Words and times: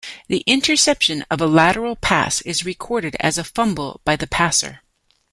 The 0.27 0.39
interception 0.47 1.25
of 1.29 1.41
a 1.41 1.45
lateral 1.45 1.95
pass 1.95 2.41
is 2.41 2.65
recorded 2.65 3.15
as 3.19 3.37
a 3.37 3.43
fumble 3.43 4.01
by 4.03 4.15
the 4.15 4.25
passer. 4.25 4.81